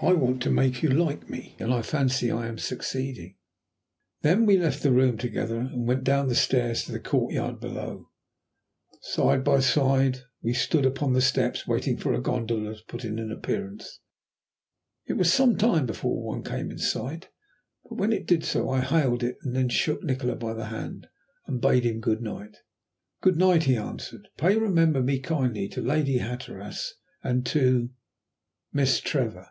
I 0.00 0.14
want 0.14 0.42
to 0.42 0.50
make 0.50 0.82
you 0.82 0.90
like 0.90 1.30
me, 1.30 1.54
and 1.60 1.72
I 1.72 1.82
fancy 1.82 2.28
I 2.28 2.48
am 2.48 2.58
succeeding." 2.58 3.36
Then 4.22 4.46
we 4.46 4.56
left 4.58 4.82
the 4.82 4.90
room 4.90 5.16
together, 5.16 5.60
and 5.60 5.86
went 5.86 6.02
down 6.02 6.26
the 6.26 6.34
stairs 6.34 6.82
to 6.84 6.90
the 6.92 6.98
courtyard 6.98 7.60
below. 7.60 8.08
Side 9.00 9.44
by 9.44 9.60
side 9.60 10.22
we 10.42 10.54
stood 10.54 10.84
upon 10.84 11.12
the 11.12 11.20
steps 11.20 11.68
waiting 11.68 11.96
for 11.96 12.12
a 12.14 12.20
gondola 12.20 12.74
to 12.74 12.84
put 12.88 13.04
in 13.04 13.20
an 13.20 13.30
appearance. 13.30 14.00
It 15.06 15.12
was 15.12 15.32
some 15.32 15.56
time 15.56 15.86
before 15.86 16.20
one 16.26 16.42
came 16.42 16.72
in 16.72 16.78
sight, 16.78 17.28
but 17.84 17.94
when 17.94 18.12
it 18.12 18.26
did 18.26 18.42
so 18.42 18.70
I 18.70 18.80
hailed 18.80 19.22
it, 19.22 19.36
and 19.42 19.54
then 19.54 19.68
shook 19.68 20.02
Nikola 20.02 20.34
by 20.34 20.52
the 20.54 20.66
hand 20.66 21.06
and 21.46 21.60
bade 21.62 21.84
him 21.84 22.00
good 22.00 22.20
night. 22.22 22.56
"Good 23.20 23.36
night," 23.36 23.64
he 23.64 23.76
answered. 23.76 24.30
"Pray 24.36 24.56
remember 24.58 25.00
me 25.00 25.20
kindly 25.20 25.68
to 25.68 25.80
Lady 25.80 26.18
Hatteras 26.18 26.94
and 27.22 27.46
to 27.46 27.90
Miss 28.72 28.98
Trevor." 28.98 29.46